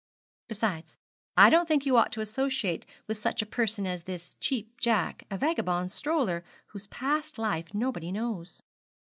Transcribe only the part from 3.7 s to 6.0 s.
as this Cheap Jack a vagabond